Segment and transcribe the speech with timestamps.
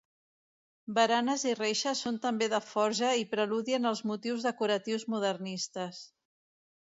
[0.97, 6.01] Baranes i reixes són també de forja i preludien els motius decoratius modernistes.